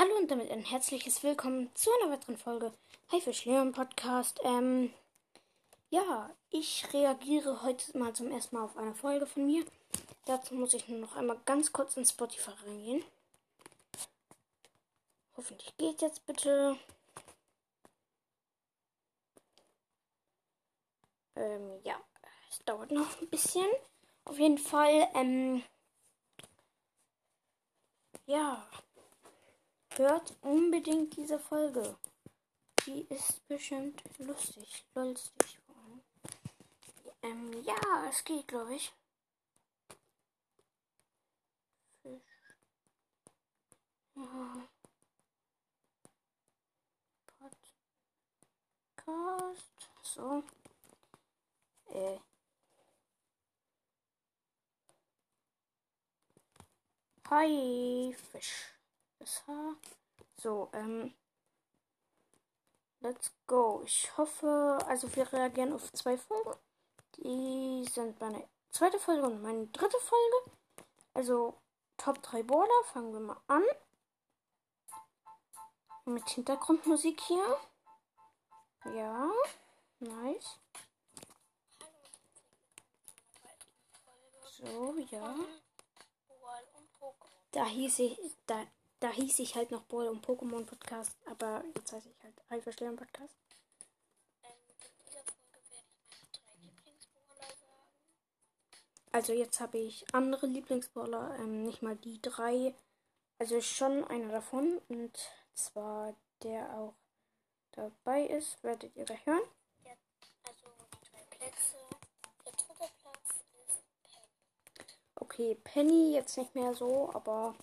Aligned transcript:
Hallo 0.00 0.16
und 0.16 0.30
damit 0.30 0.50
ein 0.50 0.64
herzliches 0.64 1.22
Willkommen 1.22 1.68
zu 1.74 1.90
einer 1.92 2.10
weiteren 2.10 2.38
Folge 2.38 2.72
Haifisch 3.12 3.44
Leon 3.44 3.72
Podcast. 3.72 4.40
Ähm, 4.44 4.94
ja, 5.90 6.30
ich 6.48 6.90
reagiere 6.94 7.62
heute 7.62 7.98
mal 7.98 8.14
zum 8.14 8.30
ersten 8.30 8.56
Mal 8.56 8.64
auf 8.64 8.78
eine 8.78 8.94
Folge 8.94 9.26
von 9.26 9.44
mir. 9.44 9.62
Dazu 10.24 10.54
muss 10.54 10.72
ich 10.72 10.88
nur 10.88 11.00
noch 11.00 11.16
einmal 11.16 11.38
ganz 11.44 11.70
kurz 11.74 11.98
in 11.98 12.06
Spotify 12.06 12.52
reingehen. 12.64 13.04
Hoffentlich 15.36 15.76
geht 15.76 16.00
jetzt 16.00 16.24
bitte. 16.24 16.78
Ähm, 21.36 21.78
ja, 21.84 22.00
es 22.48 22.64
dauert 22.64 22.90
noch 22.90 23.20
ein 23.20 23.28
bisschen. 23.28 23.68
Auf 24.24 24.38
jeden 24.38 24.56
Fall, 24.56 25.10
ähm, 25.12 25.62
ja, 28.24 28.66
hört 30.00 30.34
unbedingt 30.40 31.16
diese 31.16 31.38
Folge. 31.38 31.96
Die 32.86 33.02
ist 33.02 33.46
bestimmt 33.46 34.02
lustig, 34.18 34.86
lustig. 34.94 35.58
Ähm, 37.22 37.52
ja, 37.62 38.08
es 38.08 38.24
geht, 38.24 38.48
glaube 38.48 38.74
ich. 38.74 38.92
Fisch. 42.02 42.22
Ja. 44.16 44.68
Podcast. 49.04 49.90
So. 50.02 50.42
Äh. 51.92 52.18
Hi, 57.28 58.16
Fisch. 58.32 58.72
Das 59.18 59.46
Haar. 59.46 59.76
So, 60.40 60.70
ähm. 60.72 61.14
Let's 63.00 63.30
go. 63.46 63.82
Ich 63.84 64.16
hoffe, 64.16 64.78
also 64.86 65.14
wir 65.14 65.30
reagieren 65.32 65.74
auf 65.74 65.92
zwei 65.92 66.16
Folgen. 66.16 66.58
Die 67.16 67.86
sind 67.92 68.18
meine 68.20 68.48
zweite 68.70 68.98
Folge 68.98 69.26
und 69.26 69.42
meine 69.42 69.66
dritte 69.66 69.98
Folge. 69.98 70.56
Also 71.12 71.58
Top 71.98 72.22
3 72.22 72.42
Border. 72.42 72.72
Fangen 72.92 73.12
wir 73.12 73.20
mal 73.20 73.40
an. 73.48 73.62
Mit 76.06 76.28
Hintergrundmusik 76.30 77.20
hier. 77.20 77.58
Ja, 78.94 79.30
nice. 79.98 80.58
So, 84.52 84.96
ja. 85.10 85.34
Da 87.50 87.64
hieß 87.66 87.98
ich, 87.98 88.18
da, 88.46 88.66
da 89.00 89.10
hieß 89.10 89.38
ich 89.38 89.54
halt 89.54 89.70
noch 89.70 89.82
Ball 89.84 90.08
und 90.08 90.24
Pokémon 90.24 90.64
Podcast, 90.64 91.16
aber 91.26 91.64
jetzt 91.74 91.92
heiße 91.92 92.08
ich 92.10 92.22
halt 92.22 92.34
Haifischleon 92.50 92.96
Podcast. 92.96 93.34
Also 99.12 99.32
jetzt 99.32 99.58
habe 99.58 99.78
ich 99.78 100.04
andere 100.12 100.46
Lieblingsbrawler, 100.46 101.36
ähm, 101.40 101.64
nicht 101.64 101.82
mal 101.82 101.96
die 101.96 102.22
drei. 102.22 102.74
Also 103.38 103.60
schon 103.60 104.04
einer 104.04 104.30
davon 104.30 104.80
und 104.88 105.18
zwar 105.54 106.14
der 106.42 106.72
auch 106.74 106.94
dabei 107.72 108.26
ist, 108.26 108.62
werdet 108.62 108.94
ihr 108.96 109.04
gleich 109.06 109.24
hören. 109.26 109.42
Ja, 109.84 109.92
also 110.46 110.66
die 110.92 111.10
drei 111.10 111.22
Plätze. 111.30 111.76
Der 112.44 112.52
dritte 112.52 112.92
Platz 113.00 113.30
ist 113.66 113.82
Penny. 114.04 114.22
Okay, 115.16 115.54
Penny 115.64 116.12
jetzt 116.12 116.36
nicht 116.36 116.54
mehr 116.54 116.74
so, 116.74 117.10
aber 117.12 117.54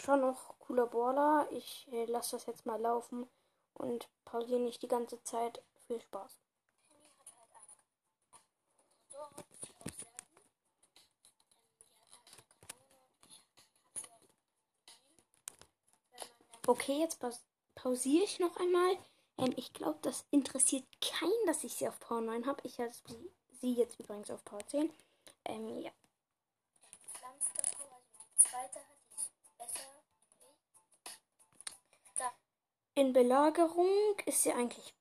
schon 0.00 0.20
noch 0.20 0.59
cooler 0.70 0.86
Brawler. 0.86 1.48
Ich 1.50 1.88
äh, 1.90 2.04
lasse 2.04 2.36
das 2.36 2.46
jetzt 2.46 2.64
mal 2.64 2.80
laufen 2.80 3.28
und 3.74 4.08
pausiere 4.24 4.60
nicht 4.60 4.80
die 4.82 4.88
ganze 4.88 5.20
Zeit. 5.24 5.60
Viel 5.88 6.00
Spaß. 6.00 6.38
Okay, 16.68 17.00
jetzt 17.00 17.18
paus 17.18 17.40
pausiere 17.74 18.22
ich 18.22 18.38
noch 18.38 18.56
einmal. 18.56 18.96
Ähm, 19.38 19.52
ich 19.56 19.72
glaube, 19.72 19.98
das 20.02 20.24
interessiert 20.30 20.84
keinen, 21.00 21.46
dass 21.46 21.64
ich 21.64 21.74
sie 21.74 21.88
auf 21.88 21.98
Power 21.98 22.20
9 22.20 22.46
habe. 22.46 22.60
Ich 22.62 22.78
habe 22.78 22.92
sie, 23.60 23.72
jetzt 23.72 23.98
übrigens 23.98 24.30
auf 24.30 24.44
Power 24.44 24.64
10. 24.68 24.92
Ähm, 25.46 25.78
ja. 25.80 25.90
Pflanzendepot, 27.12 27.90
also 27.90 28.22
die 28.22 28.36
zweite 28.36 28.78
hat, 28.78 28.99
In 33.00 33.14
Belagerung 33.14 34.18
ist 34.26 34.42
sie 34.42 34.52
eigentlich 34.52 34.94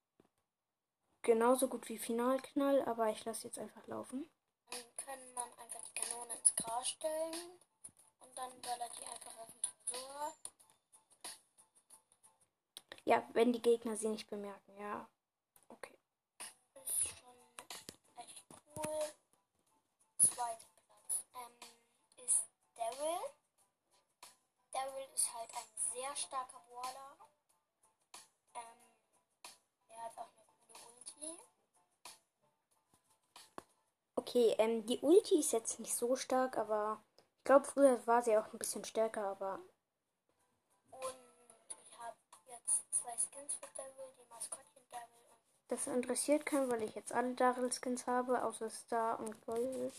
genauso 1.21 1.67
gut 1.67 1.89
wie 1.89 1.97
Finalknall, 1.97 2.81
aber 2.85 3.09
ich 3.09 3.25
lasse 3.25 3.45
jetzt 3.45 3.59
einfach 3.59 3.85
laufen. 3.87 4.25
dann 4.69 4.95
kann 4.95 5.33
man 5.33 5.51
einfach 5.59 5.81
die 5.83 5.99
Kanone 5.99 6.33
ins 6.33 6.55
Gras 6.55 6.87
stellen. 6.87 7.59
Und 8.21 8.37
dann 8.37 8.61
ballert 8.61 8.93
die 8.97 9.05
einfach 9.05 9.37
auf 9.39 9.49
den 9.51 9.61
Tresor. 9.85 10.33
Ja, 13.03 13.27
wenn 13.33 13.51
die 13.51 13.61
Gegner 13.61 13.97
sie 13.97 14.07
nicht 14.07 14.29
bemerken, 14.29 14.77
ja. 14.79 15.05
Okay. 15.67 15.99
Ist 16.75 17.05
schon 17.05 17.35
echt 18.15 18.45
cool. 18.77 19.13
Zweiter 20.19 20.69
Platz 20.87 21.25
ähm, 21.35 22.25
ist 22.25 22.45
Daryl. 22.75 23.19
Daryl 24.71 25.09
ist 25.13 25.33
halt 25.33 25.49
ein 25.53 25.93
sehr 25.93 26.15
starker 26.15 26.61
Brawler. 26.69 27.29
Er 29.99 30.05
hat 30.05 30.17
auch 30.17 30.29
eine 30.31 30.45
coole 30.55 30.79
Ulti. 30.95 31.41
Okay, 34.15 34.55
ähm, 34.57 34.85
die 34.85 34.99
Ulti 34.99 35.39
ist 35.39 35.51
jetzt 35.51 35.79
nicht 35.79 35.93
so 35.93 36.15
stark, 36.15 36.57
aber 36.57 37.01
ich 37.39 37.43
glaube, 37.43 37.65
früher 37.65 38.05
war 38.07 38.21
sie 38.21 38.37
auch 38.37 38.51
ein 38.53 38.59
bisschen 38.59 38.85
stärker, 38.85 39.23
aber 39.25 39.59
Und 40.91 41.15
ich 41.67 41.97
habe 41.99 42.15
jetzt 42.47 42.83
zwei 42.91 43.11
Skins 43.17 43.55
für 43.55 43.67
Daryl, 43.75 44.13
die 44.17 44.29
Maskottchen 44.29 44.83
Daryl 44.91 45.25
und 45.33 45.71
das 45.71 45.87
interessiert 45.87 46.45
keinen, 46.45 46.71
weil 46.71 46.83
ich 46.83 46.95
jetzt 46.95 47.11
alle 47.13 47.33
Daryl-Skins 47.35 48.07
habe, 48.07 48.43
außer 48.43 48.69
Star 48.69 49.19
und 49.19 49.41
Gold. 49.45 49.93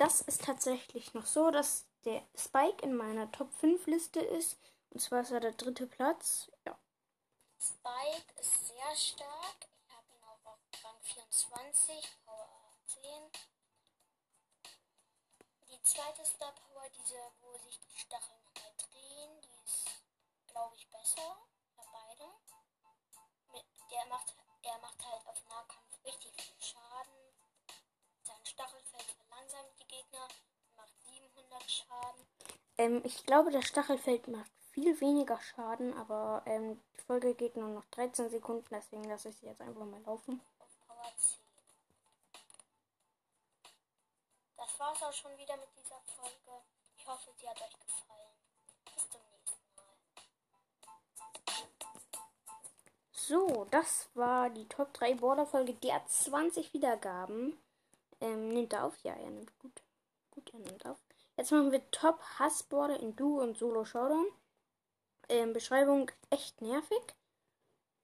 Das 0.00 0.22
ist 0.22 0.44
tatsächlich 0.46 1.12
noch 1.12 1.26
so, 1.26 1.50
dass 1.50 1.84
der 2.06 2.22
Spike 2.34 2.82
in 2.82 2.96
meiner 2.96 3.30
Top 3.32 3.52
5 3.52 3.86
Liste 3.86 4.20
ist. 4.20 4.58
Und 4.88 5.00
zwar 5.00 5.20
ist 5.20 5.30
er 5.30 5.40
der 5.40 5.52
dritte 5.52 5.86
Platz. 5.86 6.50
Ja. 6.64 6.74
Spike 7.60 8.32
ist 8.40 8.68
sehr 8.68 8.96
stark. 8.96 9.68
Ich 9.84 9.94
habe 9.94 10.06
ihn 10.08 10.24
auch 10.24 10.52
auf 10.52 10.58
Rang 10.82 10.98
24, 11.02 12.16
Power 12.24 12.48
10. 12.86 13.02
Die 15.68 15.82
zweite 15.82 16.24
Star 16.24 16.54
Power, 16.54 16.88
diese, 16.96 17.18
wo 17.42 17.58
sich 17.58 17.78
die 17.80 17.98
Stacheln 17.98 18.40
halt 18.56 18.78
drehen, 18.78 19.42
die 19.42 19.64
ist, 19.66 19.84
glaube 20.46 20.76
ich, 20.76 20.88
besser. 20.88 21.36
Ja, 21.76 21.84
beide. 21.92 22.24
Mit, 23.52 23.66
der 23.90 24.06
macht, 24.06 24.34
er 24.62 24.78
macht 24.78 25.04
halt 25.04 25.26
auf 25.26 25.44
Nahkampf 25.44 26.04
richtig 26.06 26.39
700 31.50 31.70
Schaden. 31.70 32.26
Ähm, 32.78 33.00
ich 33.04 33.24
glaube, 33.26 33.50
der 33.50 33.62
Stachelfeld 33.62 34.28
macht 34.28 34.50
viel 34.72 35.00
weniger 35.00 35.40
Schaden, 35.40 35.96
aber 35.98 36.42
ähm, 36.46 36.80
die 36.96 37.02
Folge 37.02 37.34
geht 37.34 37.56
nur 37.56 37.68
noch 37.68 37.84
13 37.86 38.30
Sekunden, 38.30 38.66
deswegen 38.70 39.04
lasse 39.04 39.30
ich 39.30 39.36
sie 39.36 39.46
jetzt 39.46 39.60
einfach 39.60 39.84
mal 39.84 40.00
laufen. 40.02 40.40
auf 40.58 40.68
Power 40.86 41.12
10. 41.16 41.38
Das 44.56 44.78
war's 44.78 45.02
auch 45.02 45.12
schon 45.12 45.36
wieder 45.36 45.56
mit 45.56 45.68
dieser 45.76 46.00
Folge. 46.16 46.62
Ich 46.96 47.06
hoffe, 47.06 47.30
sie 47.38 47.48
hat 47.48 47.60
euch 47.60 47.80
gefallen. 47.80 48.30
Bis 48.94 49.08
zum 49.10 49.20
nächsten 49.32 49.74
Mal. 49.74 49.84
So, 53.12 53.66
das 53.70 54.08
war 54.14 54.50
die 54.50 54.68
Top 54.68 54.92
3 54.94 55.14
Border-Folge. 55.14 55.74
Die 55.74 55.92
hat 55.92 56.08
20 56.10 56.72
Wiedergaben. 56.72 57.58
Ähm, 58.20 58.48
nimmt 58.48 58.72
er 58.72 58.84
auf? 58.84 58.96
Ja, 59.02 59.14
er 59.14 59.30
nimmt 59.30 59.58
gut. 59.58 59.82
Gut, 60.30 60.52
er 60.52 60.60
nimmt 60.60 60.86
auf. 60.86 60.98
Jetzt 61.40 61.52
machen 61.52 61.72
wir 61.72 61.90
Top 61.90 62.20
Hass-Border 62.38 63.00
in 63.00 63.16
Duo 63.16 63.40
und 63.40 63.56
Solo 63.56 63.86
Showdown. 63.86 64.26
Ähm, 65.30 65.54
Beschreibung 65.54 66.10
echt 66.28 66.60
nervig. 66.60 67.00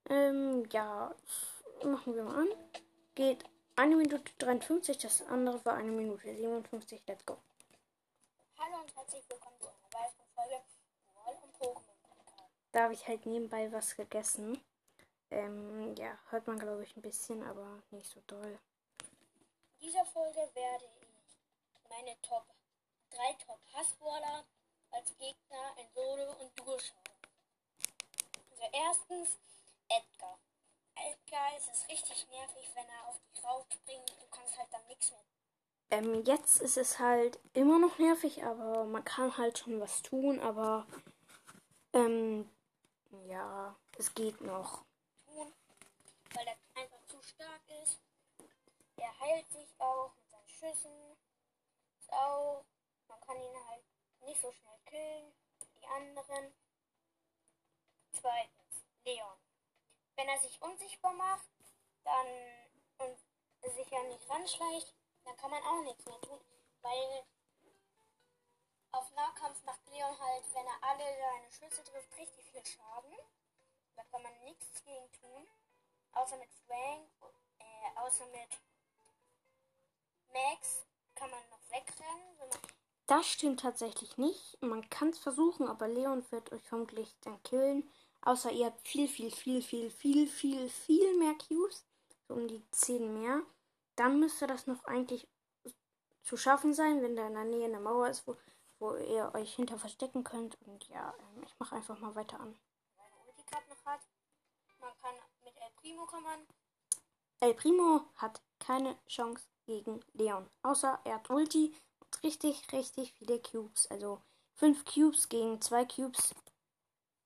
Ähm, 0.09 0.67
ja, 0.71 1.13
machen 1.83 2.15
wir 2.15 2.23
mal 2.23 2.39
an. 2.39 2.47
Geht 3.13 3.43
1 3.75 3.95
Minute 3.95 4.23
53, 4.39 4.97
das 4.97 5.21
andere 5.27 5.63
war 5.65 5.75
1 5.75 5.85
Minute 5.91 6.35
57. 6.35 6.99
Let's 7.05 7.23
go. 7.27 7.37
Hallo 8.57 8.81
und 8.81 8.95
herzlich 8.95 9.23
willkommen 9.29 9.59
zu 9.59 9.67
einer 9.67 9.93
weiteren 9.93 10.27
Folge 10.33 10.63
Wall 11.13 11.37
und 11.43 11.53
Pokémon. 11.59 11.93
Da 12.71 12.83
habe 12.85 12.95
ich 12.95 13.07
halt 13.07 13.23
nebenbei 13.27 13.71
was 13.71 13.95
gegessen. 13.95 14.59
Ähm, 15.29 15.93
ja, 15.95 16.17
hört 16.31 16.47
man 16.47 16.57
glaube 16.57 16.81
ich 16.81 16.97
ein 16.97 17.03
bisschen, 17.03 17.43
aber 17.43 17.83
nicht 17.91 18.07
so 18.07 18.19
doll. 18.25 18.57
In 19.79 19.89
dieser 19.89 20.05
Folge 20.05 20.39
werde 20.55 20.85
ich 20.85 21.87
meine 21.87 22.19
Top 22.23 22.56
3 23.17 23.33
Top 23.45 23.59
Hassballer 23.73 24.45
als 24.91 25.17
Gegner 25.17 25.75
in 25.77 25.87
Solo 25.93 26.31
und 26.33 26.59
Duo 26.59 26.77
schauen. 26.77 27.07
Also 28.51 28.63
erstens 28.71 29.37
Edgar. 29.89 30.37
Edgar 30.95 31.57
ist 31.57 31.69
es 31.71 31.87
richtig 31.89 32.27
nervig, 32.29 32.69
wenn 32.75 32.87
er 32.87 33.07
auf 33.07 33.19
dich 33.19 33.43
raufspringt. 33.43 34.09
Du 34.09 34.27
kannst 34.29 34.57
halt 34.57 34.69
dann 34.71 34.85
nichts 34.87 35.11
mehr. 35.11 35.23
Ähm, 35.89 36.23
jetzt 36.25 36.61
ist 36.61 36.77
es 36.77 36.99
halt 36.99 37.39
immer 37.53 37.79
noch 37.79 37.97
nervig, 37.97 38.43
aber 38.43 38.85
man 38.85 39.05
kann 39.05 39.37
halt 39.37 39.57
schon 39.57 39.79
was 39.79 40.01
tun, 40.01 40.39
aber 40.39 40.85
ähm, 41.93 42.49
ja, 43.25 43.75
es 43.97 44.13
geht 44.13 44.41
noch. 44.41 44.83
Tun, 45.25 45.53
weil 46.33 46.47
er 46.47 46.57
einfach 46.81 47.05
zu 47.07 47.21
stark 47.21 47.61
ist. 47.83 47.99
Er 48.97 49.19
heilt 49.19 49.49
sich 49.51 49.69
auch 49.79 50.11
mit 50.15 50.29
seinen 50.29 50.49
Schüssen. 50.49 50.91
Ist 51.99 52.11
auch, 52.11 52.65
man 53.07 53.21
kann 53.21 53.37
ihn 53.37 53.67
halt 53.69 53.83
nicht 54.37 54.41
so 54.41 54.51
schnell 54.51 54.79
killen 54.85 55.33
wie 55.59 55.79
die 55.79 55.87
anderen. 55.87 56.53
Zweitens, 58.11 58.85
Leon. 59.03 59.37
Wenn 60.15 60.27
er 60.27 60.39
sich 60.39 60.61
unsichtbar 60.61 61.13
macht, 61.13 61.47
dann 62.03 62.27
und 62.99 63.17
sich 63.73 63.89
ja 63.89 64.03
nicht 64.03 64.29
ranschleicht, 64.29 64.93
dann 65.23 65.37
kann 65.37 65.51
man 65.51 65.63
auch 65.63 65.83
nichts 65.83 66.05
mehr 66.05 66.19
tun, 66.21 66.39
weil 66.81 67.23
auf 68.91 69.11
Nahkampf 69.11 69.63
macht 69.63 69.87
Leon 69.89 70.19
halt, 70.19 70.43
wenn 70.53 70.65
er 70.65 70.83
alle 70.83 71.03
seine 71.03 71.51
Schüsse 71.51 71.83
trifft, 71.83 72.17
richtig 72.17 72.51
viel 72.51 72.65
Schaden. 72.65 73.13
Da 73.95 74.03
kann 74.05 74.21
man 74.21 74.43
nichts 74.43 74.83
gegen 74.83 75.11
tun, 75.13 75.47
außer 76.13 76.37
mit 76.37 76.49
Frank, 76.65 77.09
äh, 77.59 77.99
außer 77.99 78.25
mit 78.27 78.59
Max 80.29 80.85
kann 81.15 81.29
man 81.31 81.49
noch 81.49 81.69
wegrennen. 81.69 82.39
Wenn 82.39 82.49
man 82.49 82.76
Das 83.07 83.25
stimmt 83.25 83.61
tatsächlich 83.61 84.17
nicht. 84.17 84.61
Man 84.61 84.89
kann 84.89 85.09
es 85.09 85.19
versuchen, 85.19 85.67
aber 85.67 85.87
Leon 85.87 86.25
wird 86.29 86.51
euch 86.51 86.61
vermutlich 86.63 87.15
dann 87.21 87.41
killen. 87.43 87.89
Außer 88.21 88.51
ihr 88.51 88.65
habt 88.65 88.85
viel, 88.85 89.07
viel, 89.07 89.31
viel, 89.31 89.61
viel, 89.61 89.89
viel, 89.89 90.27
viel, 90.27 90.69
viel 90.69 91.17
mehr 91.17 91.33
Cubes. 91.35 91.85
So 92.27 92.33
um 92.33 92.47
die 92.49 92.61
10 92.71 93.13
mehr. 93.13 93.41
Dann 93.95 94.19
müsste 94.19 94.45
das 94.45 94.67
noch 94.67 94.83
eigentlich 94.83 95.27
zu 96.23 96.35
schaffen 96.35 96.73
sein, 96.73 97.01
wenn 97.01 97.15
da 97.15 97.27
in 97.27 97.33
der 97.33 97.45
Nähe 97.45 97.65
eine 97.65 97.79
Mauer 97.79 98.09
ist, 98.09 98.27
wo, 98.27 98.35
wo 98.79 98.95
ihr 98.97 99.31
euch 99.33 99.55
hinter 99.55 99.79
verstecken 99.79 100.25
könnt. 100.25 100.57
Und 100.67 100.89
ja, 100.89 101.13
ähm, 101.17 101.43
ich 101.45 101.57
mache 101.57 101.75
einfach 101.75 101.97
mal 101.99 102.13
weiter 102.15 102.41
an. 102.41 102.59
hat. 103.85 104.01
Man 104.81 104.91
kann 105.01 105.15
mit 105.45 105.55
El 105.55 105.71
Primo 105.77 106.05
man 106.21 106.45
El 107.39 107.53
Primo 107.53 108.01
hat 108.15 108.41
keine 108.59 108.97
Chance 109.07 109.47
gegen 109.65 110.01
Leon. 110.13 110.49
Außer 110.63 110.99
er 111.05 111.15
hat 111.15 111.29
Ulti 111.29 111.73
richtig, 112.23 112.71
richtig 112.71 113.13
viele 113.13 113.39
Cubes. 113.39 113.87
Also 113.87 114.21
5 114.55 114.85
Cubes 114.85 115.29
gegen 115.29 115.61
2 115.61 115.85
Cubes. 115.85 116.35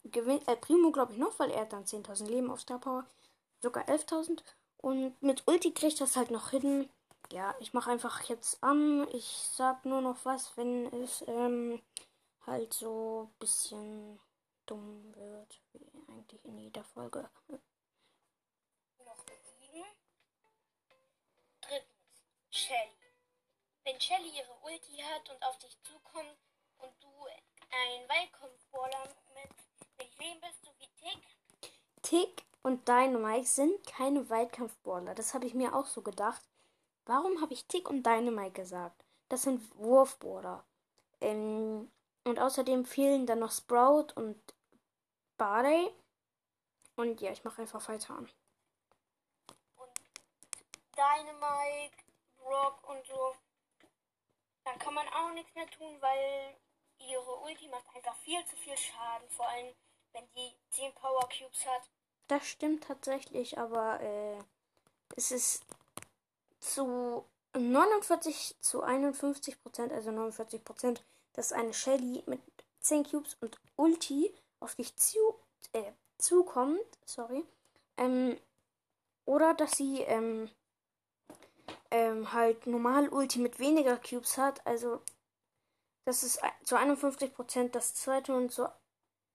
Gewinnt 0.03 0.47
El 0.47 0.57
Primo, 0.57 0.91
glaube 0.91 1.13
ich, 1.13 1.19
noch, 1.19 1.37
weil 1.39 1.51
er 1.51 1.61
hat 1.61 1.73
dann 1.73 1.85
10.000 1.85 2.25
Leben 2.25 2.49
auf 2.49 2.61
Star 2.61 2.79
Power. 2.79 3.05
Sogar 3.61 3.87
11.000. 3.87 4.41
Und 4.77 5.21
mit 5.21 5.43
Ulti 5.47 5.73
kriegt 5.73 6.01
das 6.01 6.15
halt 6.15 6.31
noch 6.31 6.49
hin. 6.49 6.89
Ja, 7.31 7.55
ich 7.59 7.73
mache 7.73 7.91
einfach 7.91 8.23
jetzt 8.23 8.61
an. 8.63 9.07
Ich 9.13 9.49
sag 9.53 9.85
nur 9.85 10.01
noch 10.01 10.25
was, 10.25 10.57
wenn 10.57 10.87
es 11.03 11.23
ähm, 11.27 11.81
halt 12.45 12.73
so 12.73 13.29
ein 13.29 13.39
bisschen 13.39 14.19
dumm 14.65 15.13
wird. 15.15 15.61
Wie 15.73 16.11
eigentlich 16.11 16.43
in 16.45 16.57
jeder 16.57 16.83
Folge. 16.83 17.29
noch 19.05 19.23
besiegen. 19.23 19.85
Drittens, 21.61 22.23
Shelly. 22.49 23.00
Wenn 23.83 23.99
Shelly 23.99 24.29
ihre 24.37 24.53
Ulti 24.63 24.97
hat 24.97 25.29
und 25.29 25.43
auf 25.43 25.57
dich 25.57 25.77
zukommt 25.83 26.37
und 26.77 26.91
du 27.01 27.09
ein 27.71 28.07
Waldkampfballer 28.09 29.09
mit, 29.33 29.51
mit 29.97 30.19
wem 30.19 30.39
bist 30.39 30.65
du 30.65 30.69
wie 30.77 30.89
Tick? 30.97 31.71
Tick 32.01 32.43
und 32.63 32.87
Dynamite 32.87 33.47
sind 33.47 33.87
keine 33.87 34.29
Weitkampfballer. 34.29 35.15
Das 35.15 35.33
habe 35.33 35.45
ich 35.45 35.53
mir 35.53 35.73
auch 35.75 35.87
so 35.87 36.01
gedacht. 36.01 36.41
Warum 37.05 37.41
habe 37.41 37.53
ich 37.53 37.65
Tick 37.65 37.89
und 37.89 38.05
Dynamite 38.05 38.51
gesagt? 38.51 39.03
Das 39.29 39.43
sind 39.43 39.61
Wurfballer. 39.77 40.63
Ähm, 41.21 41.91
und 42.23 42.39
außerdem 42.39 42.85
fehlen 42.85 43.25
dann 43.25 43.39
noch 43.39 43.51
Sprout 43.51 44.13
und 44.15 44.39
Barley. 45.37 45.91
Und 46.95 47.21
ja, 47.21 47.31
ich 47.31 47.43
mache 47.43 47.61
einfach 47.61 47.87
weiter 47.87 48.13
an. 48.13 48.29
und 49.77 49.99
Dynamite, 50.95 51.97
Brock 52.37 52.87
und 52.89 53.05
so, 53.07 53.33
dann 54.63 54.79
kann 54.79 54.93
man 54.93 55.07
auch 55.09 55.31
nichts 55.33 55.53
mehr 55.55 55.67
tun, 55.67 55.97
weil 55.99 56.55
ihre 56.99 57.39
Ulti 57.39 57.67
macht 57.67 57.85
einfach 57.95 58.15
viel 58.17 58.43
zu 58.45 58.55
viel 58.57 58.77
Schaden, 58.77 59.29
vor 59.29 59.47
allem 59.47 59.73
wenn 60.13 60.27
die 60.35 60.53
10 60.71 60.93
Power 60.93 61.27
Cubes 61.29 61.65
hat. 61.65 61.83
Das 62.27 62.47
stimmt 62.47 62.83
tatsächlich, 62.83 63.57
aber 63.57 63.99
äh, 64.01 64.37
es 65.15 65.31
ist 65.31 65.65
zu 66.59 67.25
49 67.53 68.55
zu 68.59 68.83
51 68.83 69.61
Prozent, 69.61 69.91
also 69.91 70.11
49 70.11 70.63
Prozent, 70.63 71.03
dass 71.33 71.51
eine 71.51 71.73
Shelly 71.73 72.23
mit 72.25 72.41
10 72.81 73.09
Cubes 73.09 73.35
und 73.41 73.59
Ulti 73.75 74.33
auf 74.59 74.75
dich 74.75 74.95
zu, 74.95 75.19
äh, 75.73 75.91
zukommt, 76.17 76.79
sorry, 77.05 77.43
ähm, 77.97 78.37
oder 79.25 79.53
dass 79.53 79.71
sie 79.71 80.01
ähm, 80.01 80.49
ähm, 81.91 82.33
halt 82.33 82.67
normal 82.67 83.09
Ulti 83.09 83.39
mit 83.39 83.59
weniger 83.59 83.97
Cubes 83.97 84.37
hat, 84.37 84.65
also 84.65 85.01
das 86.05 86.23
ist 86.23 86.41
zu 86.63 86.75
51 86.75 87.33
Prozent 87.33 87.75
das 87.75 87.93
zweite 87.93 88.33
und 88.33 88.51
zu 88.51 88.67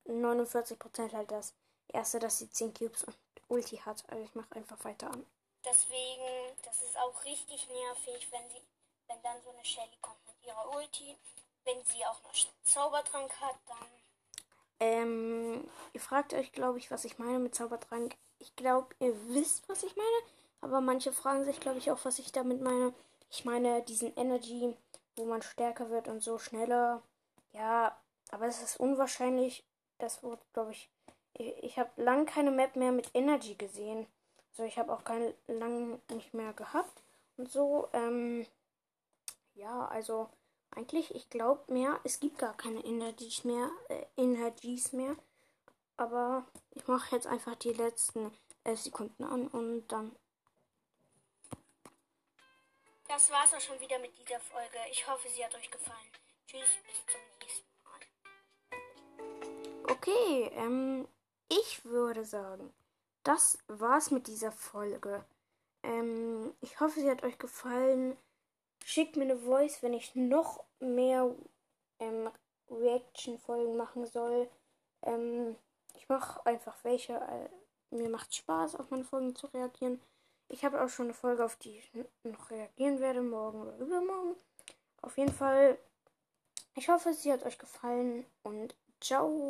49 0.07 0.79
Prozent 0.79 1.13
halt 1.13 1.31
das 1.31 1.55
erste, 1.89 2.19
dass 2.19 2.39
sie 2.39 2.51
10 2.51 2.75
Cubes 2.75 3.05
und 3.05 3.17
Ulti 3.49 3.77
hat. 3.79 4.05
Also 4.09 4.25
ich 4.25 4.35
mache 4.35 4.55
einfach 4.55 4.83
weiter 4.85 5.11
an. 5.11 5.25
Deswegen, 5.65 6.57
das 6.65 6.83
ist 6.83 6.97
auch 6.99 7.25
richtig 7.25 7.69
nervig, 7.69 8.29
wenn 8.31 8.49
sie, 8.51 8.63
wenn 9.09 9.23
dann 9.23 9.41
so 9.43 9.51
eine 9.51 9.65
Shelly 9.65 9.97
kommt 10.01 10.25
mit 10.27 10.47
ihrer 10.47 10.77
Ulti. 10.77 11.17
Wenn 11.65 11.85
sie 11.85 12.05
auch 12.07 12.23
noch 12.23 12.35
Zaubertrank 12.63 13.33
hat, 13.41 13.57
dann 13.67 13.89
Ähm, 14.79 15.69
ihr 15.93 16.01
fragt 16.01 16.35
euch, 16.35 16.53
glaube 16.53 16.79
ich, 16.79 16.91
was 16.91 17.05
ich 17.05 17.19
meine 17.19 17.39
mit 17.39 17.55
Zaubertrank. 17.55 18.17
Ich 18.39 18.55
glaube, 18.55 18.95
ihr 19.01 19.15
wisst, 19.29 19.69
was 19.69 19.83
ich 19.83 19.97
meine. 19.97 20.17
Aber 20.67 20.81
manche 20.81 21.13
fragen 21.13 21.45
sich, 21.45 21.61
glaube 21.61 21.79
ich, 21.79 21.93
auch, 21.93 22.05
was 22.05 22.19
ich 22.19 22.33
damit 22.33 22.61
meine. 22.61 22.93
Ich 23.31 23.45
meine 23.45 23.83
diesen 23.83 24.13
Energy, 24.17 24.77
wo 25.15 25.25
man 25.25 25.41
stärker 25.41 25.91
wird 25.91 26.09
und 26.09 26.25
so 26.25 26.39
schneller. 26.39 27.03
Ja, 27.53 27.97
aber 28.33 28.47
es 28.47 28.61
ist 28.61 28.81
unwahrscheinlich. 28.81 29.65
Das 29.99 30.25
wird, 30.25 30.41
glaube 30.55 30.73
ich. 30.73 30.91
Ich, 31.35 31.63
ich 31.63 31.79
habe 31.79 31.91
lang 32.03 32.27
keine 32.27 32.51
Map 32.51 32.75
mehr 32.75 32.91
mit 32.91 33.11
Energy 33.15 33.55
gesehen. 33.55 34.09
Also 34.51 34.65
ich 34.65 34.77
habe 34.77 34.93
auch 34.93 35.05
keine 35.05 35.35
lang 35.47 36.01
nicht 36.11 36.35
mehr 36.35 36.53
gehabt. 36.53 37.01
Und 37.37 37.49
so, 37.49 37.89
ähm, 37.93 38.45
ja, 39.55 39.87
also 39.87 40.29
eigentlich, 40.73 41.15
ich 41.15 41.31
glaube 41.31 41.73
mehr, 41.73 42.01
es 42.03 42.19
gibt 42.19 42.39
gar 42.39 42.57
keine 42.57 42.85
Energies 42.85 43.45
mehr, 43.45 43.71
äh, 43.89 44.05
Energies 44.17 44.93
mehr. 44.93 45.15
Aber 45.97 46.45
ich 46.73 46.89
mache 46.89 47.15
jetzt 47.15 47.29
einfach 47.29 47.55
die 47.55 47.73
letzten 47.73 48.33
11 48.65 48.81
Sekunden 48.81 49.23
an 49.23 49.47
und 49.47 49.87
dann. 49.93 50.17
Das 53.09 53.31
war's 53.31 53.55
auch 53.55 53.61
schon 53.61 53.81
wieder 53.81 53.99
mit 54.01 54.19
dieser 54.19 54.41
Folge. 54.41 54.79
Ich 54.91 55.07
hoffe, 55.09 55.29
sie 55.29 55.45
hat 55.45 55.55
euch 55.55 55.71
gefallen. 55.71 56.11
Tschüss, 56.47 56.67
bis 56.87 57.07
zum 57.07 57.21
nächsten 57.41 57.67
Mal. 57.85 58.01
Okay, 59.91 60.51
ähm, 60.57 61.07
ich 61.49 61.85
würde 61.85 62.25
sagen, 62.25 62.73
das 63.23 63.59
war's 63.69 64.11
mit 64.11 64.27
dieser 64.27 64.51
Folge. 64.51 65.25
Ähm, 65.85 66.53
ich 66.61 66.81
hoffe, 66.81 66.99
sie 67.01 67.09
hat 67.11 67.23
euch 67.23 67.39
gefallen. 67.39 68.17
Schickt 68.85 69.17
mir 69.17 69.23
eine 69.23 69.39
Voice, 69.39 69.83
wenn 69.83 69.95
ich 69.95 70.15
noch 70.17 70.65
mehr 70.81 71.33
ähm, 72.01 72.29
Reaction-Folgen 72.69 73.77
machen 73.77 74.07
soll. 74.07 74.51
Ähm, 75.03 75.57
ich 75.95 76.09
mache 76.09 76.45
einfach 76.45 76.83
welche. 76.83 77.15
Äh, 77.15 77.49
mir 77.95 78.09
macht 78.09 78.35
Spaß, 78.35 78.75
auf 78.75 78.91
meine 78.91 79.05
Folgen 79.05 79.37
zu 79.37 79.47
reagieren. 79.47 80.03
Ich 80.49 80.65
habe 80.65 80.83
auch 80.83 80.89
schon 80.89 81.07
eine 81.07 81.15
Folge, 81.15 81.45
auf 81.45 81.57
die 81.57 81.79
ich 81.79 81.91
noch 82.23 82.51
reagieren 82.51 83.01
werde, 83.01 83.21
morgen 83.21 83.63
oder 83.63 83.77
übermorgen. 83.79 84.37
Auf 85.03 85.19
jeden 85.19 85.33
Fall, 85.33 85.79
ich 86.75 86.89
hoffe, 86.89 87.13
sie 87.13 87.33
hat 87.33 87.45
euch 87.45 87.59
gefallen 87.59 88.25
und 88.43 88.77
ciao. 89.01 89.45